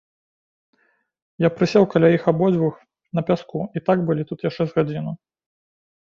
[1.47, 2.73] Я прысеў каля іх абодвух
[3.19, 5.13] на пяску, і так былі тут яшчэ з гадзіну.